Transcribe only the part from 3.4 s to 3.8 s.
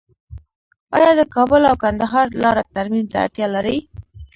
لري؟